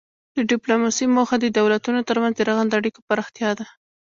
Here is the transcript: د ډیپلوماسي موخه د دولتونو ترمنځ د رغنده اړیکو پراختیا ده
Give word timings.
د 0.35 0.37
ډیپلوماسي 0.51 1.05
موخه 1.15 1.35
د 1.39 1.45
دولتونو 1.59 1.99
ترمنځ 2.09 2.33
د 2.37 2.41
رغنده 2.49 2.75
اړیکو 2.79 3.05
پراختیا 3.07 3.49
ده 3.59 3.65